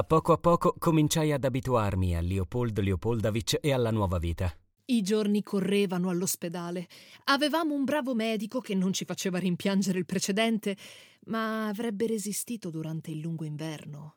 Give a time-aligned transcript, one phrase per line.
[0.00, 4.50] A poco a poco cominciai ad abituarmi a Leopold Leopoldovich e alla nuova vita.
[4.86, 6.88] I giorni correvano all'ospedale.
[7.24, 10.74] Avevamo un bravo medico che non ci faceva rimpiangere il precedente,
[11.26, 14.14] ma avrebbe resistito durante il lungo inverno.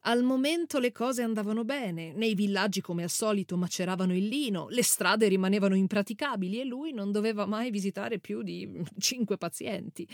[0.00, 4.82] Al momento le cose andavano bene, nei villaggi come al solito maceravano il lino, le
[4.82, 10.08] strade rimanevano impraticabili e lui non doveva mai visitare più di cinque pazienti.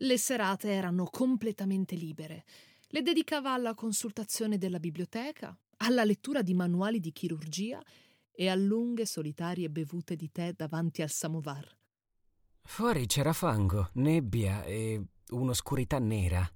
[0.00, 2.44] Le serate erano completamente libere.
[2.90, 7.82] Le dedicava alla consultazione della biblioteca, alla lettura di manuali di chirurgia
[8.32, 11.68] e a lunghe solitarie bevute di tè davanti al samovar.
[12.62, 16.50] Fuori c'era fango, nebbia e un'oscurità nera.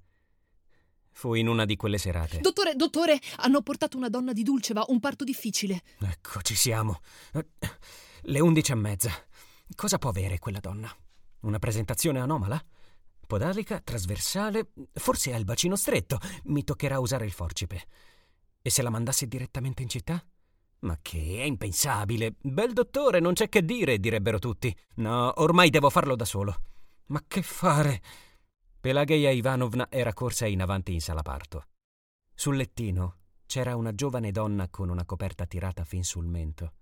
[1.10, 2.40] Fu in una di quelle serate.
[2.40, 5.82] Dottore, dottore, hanno portato una donna di Dulceva, un parto difficile.
[6.00, 7.00] Ecco, ci siamo.
[8.22, 9.10] Le undici e mezza.
[9.74, 10.90] Cosa può avere quella donna?
[11.40, 12.64] Una presentazione anomala?
[13.32, 16.18] Podalica, trasversale, forse ha il bacino stretto.
[16.44, 17.82] Mi toccherà usare il forcipe.
[18.60, 20.22] E se la mandassi direttamente in città?
[20.80, 22.34] Ma che è impensabile.
[22.38, 24.76] Bel dottore, non c'è che dire, direbbero tutti.
[24.96, 26.54] No, ormai devo farlo da solo.
[27.06, 28.02] Ma che fare?
[28.78, 31.68] Pelageia Ivanovna era corsa in avanti in sala parto.
[32.34, 33.16] Sul lettino
[33.46, 36.74] c'era una giovane donna con una coperta tirata fin sul mento.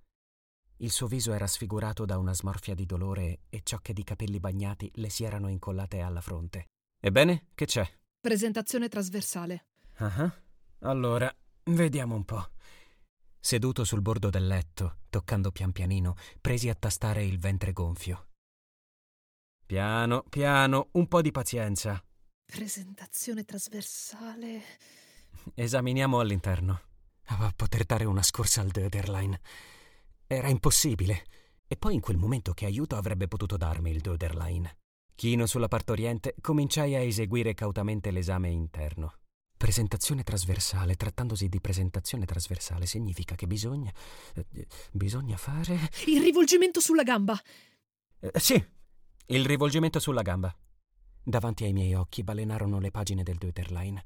[0.83, 4.91] Il suo viso era sfigurato da una smorfia di dolore e ciocche di capelli bagnati
[4.95, 6.69] le si erano incollate alla fronte.
[6.99, 7.87] Ebbene, che c'è?
[8.19, 9.67] Presentazione trasversale.
[9.97, 10.33] Ah, uh-huh.
[10.89, 12.53] allora, vediamo un po'.
[13.39, 18.29] Seduto sul bordo del letto, toccando pian pianino, presi a tastare il ventre gonfio.
[19.67, 22.03] Piano, piano, un po' di pazienza.
[22.47, 24.63] Presentazione trasversale.
[25.55, 26.81] Esaminiamo all'interno.
[27.27, 29.39] A poter dare una scorsa al Döderlein.
[30.33, 31.25] Era impossibile.
[31.67, 34.71] E poi in quel momento che aiuto avrebbe potuto darmi il Döderlein.
[35.17, 39.15] Chino sulla partoriente, cominciai a eseguire cautamente l'esame interno.
[39.57, 40.95] Presentazione trasversale.
[40.95, 43.93] Trattandosi di presentazione trasversale significa che bisogna.
[44.35, 45.91] Eh, bisogna fare.
[46.07, 47.37] Il rivolgimento sulla gamba.
[48.21, 48.65] Eh, sì,
[49.27, 50.57] il rivolgimento sulla gamba.
[51.25, 54.05] Davanti ai miei occhi balenarono le pagine del Deuterline.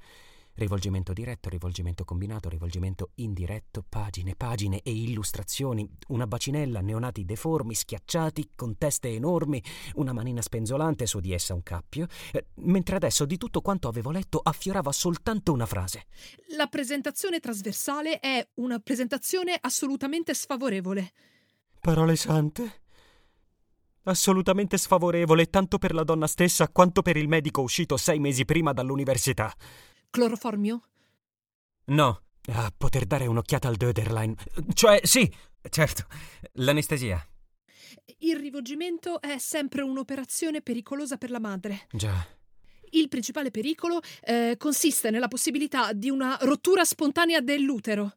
[0.57, 8.51] Rivolgimento diretto, rivolgimento combinato, rivolgimento indiretto, pagine, pagine e illustrazioni, una bacinella, neonati deformi, schiacciati,
[8.55, 9.61] con teste enormi,
[9.95, 14.13] una manina spenzolante, su di essa un cappio, eh, mentre adesso di tutto quanto avevo
[14.13, 16.07] letto affiorava soltanto una frase.
[16.57, 21.13] La presentazione trasversale è una presentazione assolutamente sfavorevole.
[21.81, 22.83] Parole sante?
[24.05, 28.73] Assolutamente sfavorevole tanto per la donna stessa quanto per il medico uscito sei mesi prima
[28.73, 29.53] dall'università.
[30.15, 30.81] Cloroformio?
[31.87, 34.33] No, a poter dare un'occhiata al Döderlein.
[34.73, 35.29] Cioè, sì,
[35.71, 36.07] certo,
[36.53, 37.21] l'anestesia.
[38.19, 41.89] Il rivolgimento è sempre un'operazione pericolosa per la madre.
[41.91, 42.25] Già.
[42.91, 48.15] Il principale pericolo eh, consiste nella possibilità di una rottura spontanea dell'utero.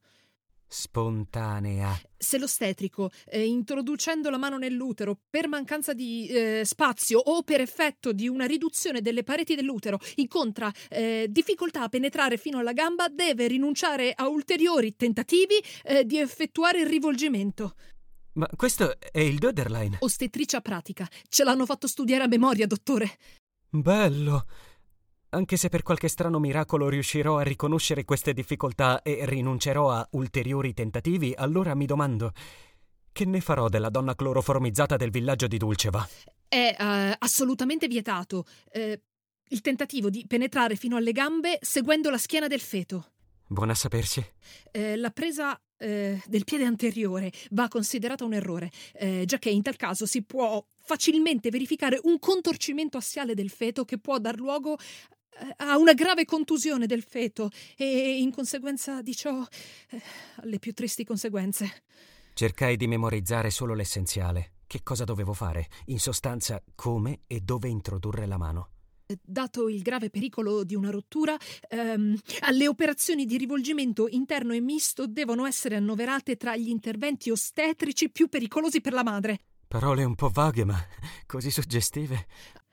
[0.68, 1.98] Spontanea.
[2.18, 8.12] Se l'ostetrico, eh, introducendo la mano nell'utero per mancanza di eh, spazio o per effetto
[8.12, 13.48] di una riduzione delle pareti dell'utero, incontra eh, difficoltà a penetrare fino alla gamba, deve
[13.48, 17.76] rinunciare a ulteriori tentativi eh, di effettuare il rivolgimento.
[18.34, 19.98] Ma questo è il Döderlein.
[20.00, 21.08] Ostetricia pratica.
[21.28, 23.18] Ce l'hanno fatto studiare a memoria, dottore.
[23.70, 24.46] Bello.
[25.30, 30.74] Anche se per qualche strano miracolo riuscirò a riconoscere queste difficoltà e rinuncerò a ulteriori
[30.74, 32.32] tentativi, allora mi domando
[33.12, 36.08] che ne farò della donna cloroformizzata del villaggio di Dulceva?
[36.48, 38.46] È uh, assolutamente vietato.
[38.72, 38.94] Uh,
[39.50, 43.12] il tentativo di penetrare fino alle gambe seguendo la schiena del feto.
[43.48, 44.20] Buona a sapersi.
[44.72, 48.72] Uh, la presa del piede anteriore va considerata un errore,
[49.26, 54.00] già che in tal caso si può facilmente verificare un contorcimento assiale del feto che
[54.00, 54.80] può dar luogo
[55.58, 59.46] ha una grave contusione del feto e in conseguenza di ciò
[59.90, 60.02] eh,
[60.38, 61.84] alle più tristi conseguenze.
[62.34, 64.52] Cercai di memorizzare solo l'essenziale.
[64.68, 65.68] Che cosa dovevo fare?
[65.86, 68.70] In sostanza, come e dove introdurre la mano.
[69.24, 71.38] Dato il grave pericolo di una rottura,
[71.70, 72.18] ehm,
[72.52, 78.28] le operazioni di rivolgimento interno e misto devono essere annoverate tra gli interventi ostetrici più
[78.28, 79.40] pericolosi per la madre.
[79.66, 80.82] Parole un po' vaghe, ma
[81.26, 82.28] così suggestive.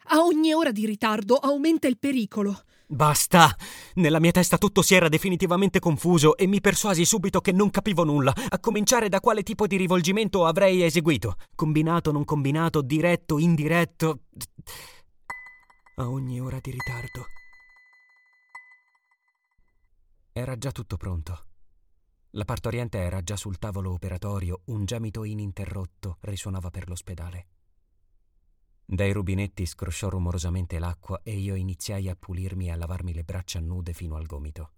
[0.09, 2.63] A ogni ora di ritardo aumenta il pericolo.
[2.87, 3.57] Basta!
[3.95, 8.05] Nella mia testa tutto si era definitivamente confuso e mi persuasi subito che non capivo
[8.05, 11.37] nulla, a cominciare da quale tipo di rivolgimento avrei eseguito.
[11.55, 14.21] Combinato, non combinato, diretto, indiretto.
[15.97, 17.27] A ogni ora di ritardo.
[20.33, 21.47] Era già tutto pronto.
[22.33, 27.47] La partoriente era già sul tavolo operatorio, un gemito ininterrotto risuonava per l'ospedale.
[28.87, 33.59] Dai rubinetti scrosciò rumorosamente l'acqua e io iniziai a pulirmi e a lavarmi le braccia
[33.61, 34.73] nude fino al gomito.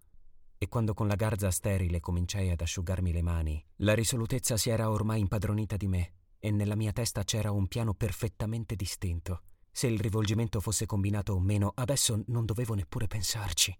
[0.58, 4.90] E quando con la garza sterile cominciai ad asciugarmi le mani, la risolutezza si era
[4.90, 9.42] ormai impadronita di me e nella mia testa c'era un piano perfettamente distinto.
[9.70, 13.76] Se il rivolgimento fosse combinato o meno, adesso non dovevo neppure pensarci.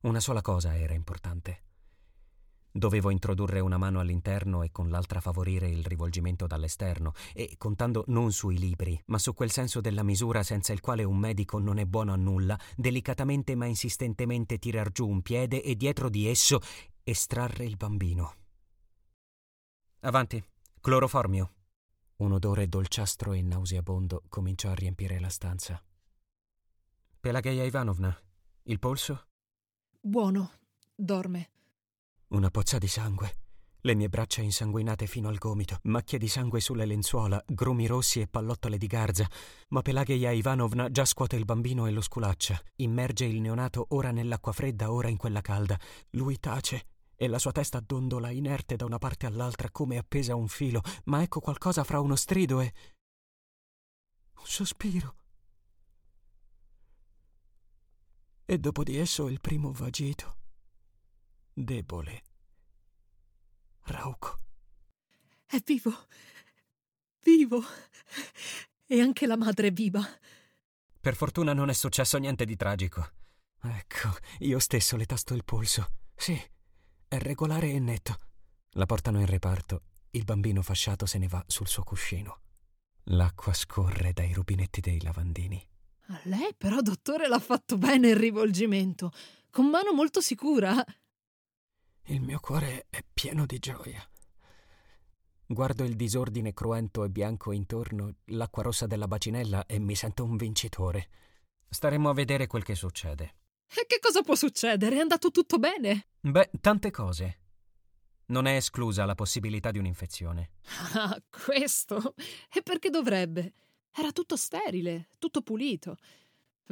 [0.00, 1.64] Una sola cosa era importante.
[2.72, 8.32] Dovevo introdurre una mano all'interno e con l'altra favorire il rivolgimento dall'esterno, e contando non
[8.32, 11.84] sui libri, ma su quel senso della misura senza il quale un medico non è
[11.84, 16.60] buono a nulla, delicatamente ma insistentemente tirar giù un piede e dietro di esso
[17.02, 18.34] estrarre il bambino.
[20.00, 20.42] Avanti,
[20.80, 21.52] cloroformio.
[22.16, 25.82] Un odore dolciastro e nauseabondo cominciò a riempire la stanza.
[27.18, 28.16] Pelageia Ivanovna,
[28.64, 29.26] il polso?
[30.00, 30.52] Buono,
[30.94, 31.50] dorme.
[32.32, 33.34] Una pozza di sangue.
[33.80, 38.28] Le mie braccia insanguinate fino al gomito, macchie di sangue sulle lenzuola, grumi rossi e
[38.28, 39.28] pallottole di garza.
[39.70, 42.62] Ma Pelageia Ivanovna già scuote il bambino e lo sculaccia.
[42.76, 45.76] Immerge il neonato ora nell'acqua fredda, ora in quella calda.
[46.10, 46.86] Lui tace
[47.16, 50.82] e la sua testa dondola inerte da una parte all'altra come appesa a un filo.
[51.06, 52.72] Ma ecco qualcosa fra uno strido e.
[54.36, 55.16] un sospiro.
[58.44, 60.38] E dopo di esso il primo vagito
[61.64, 62.22] debole,
[63.84, 64.38] rauco.
[65.46, 66.06] È vivo,
[67.22, 67.62] vivo.
[68.86, 70.04] E anche la madre è viva.
[71.00, 73.08] Per fortuna non è successo niente di tragico.
[73.62, 75.92] Ecco, io stesso le tasto il polso.
[76.14, 76.40] Sì,
[77.06, 78.18] è regolare e netto.
[78.74, 79.82] La portano in reparto.
[80.10, 82.40] Il bambino fasciato se ne va sul suo cuscino.
[83.04, 85.64] L'acqua scorre dai rubinetti dei lavandini.
[86.08, 89.12] A lei però, dottore, l'ha fatto bene il rivolgimento.
[89.50, 90.84] Con mano molto sicura.
[92.10, 94.04] Il mio cuore è pieno di gioia.
[95.46, 100.36] Guardo il disordine cruento e bianco intorno, l'acqua rossa della bacinella e mi sento un
[100.36, 101.08] vincitore.
[101.68, 103.34] Staremo a vedere quel che succede.
[103.72, 104.96] E che cosa può succedere?
[104.96, 106.08] È andato tutto bene?
[106.18, 107.38] Beh, tante cose.
[108.26, 110.50] Non è esclusa la possibilità di un'infezione.
[110.94, 112.16] Ah, questo?
[112.52, 113.52] E perché dovrebbe?
[113.92, 115.96] Era tutto sterile, tutto pulito.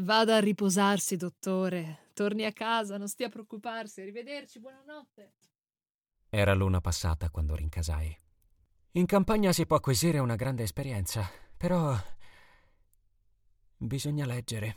[0.01, 2.11] Vada a riposarsi, dottore.
[2.13, 4.01] Torni a casa, non stia a preoccuparsi.
[4.01, 5.35] Arrivederci, buonanotte.
[6.29, 8.17] Era l'una passata quando rincasai.
[8.93, 11.97] In campagna si può acquisire una grande esperienza, però
[13.77, 14.77] bisogna leggere.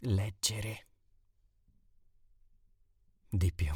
[0.00, 0.86] Leggere.
[3.28, 3.72] Di più.